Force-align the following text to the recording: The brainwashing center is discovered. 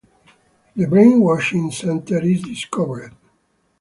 The 0.75 0.87
brainwashing 0.87 1.69
center 1.69 2.23
is 2.25 2.41
discovered. 2.41 3.13